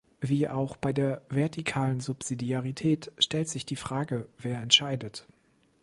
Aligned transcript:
Wie 0.19 0.47
auch 0.47 0.77
bei 0.77 0.93
der 0.93 1.21
vertikalen 1.29 1.99
Subsidiarität 1.99 3.11
stellt 3.19 3.49
sich 3.49 3.67
die 3.67 3.75
Frage, 3.75 4.27
wer 4.39 4.59
entscheidet. 4.59 5.27